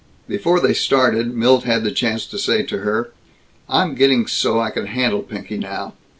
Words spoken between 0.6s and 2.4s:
started, Milt had the chance to